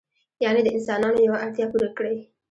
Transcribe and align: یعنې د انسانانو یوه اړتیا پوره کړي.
یعنې 0.43 0.61
د 0.63 0.67
انسانانو 0.77 1.23
یوه 1.27 1.37
اړتیا 1.43 1.65
پوره 1.71 1.89
کړي. 1.97 2.15